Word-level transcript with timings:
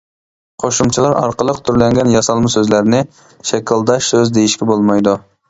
قوشۇمچىلار 0.61 1.13
ئارقىلىق 1.19 1.59
تۈرلەنگەن 1.67 2.09
ياسالما 2.15 2.51
سۆزلەرنى 2.55 3.03
شەكىلداش 3.53 4.11
سۆز 4.15 4.35
دېيىشكە 4.41 4.71
بولمايدۇ. 4.73 5.17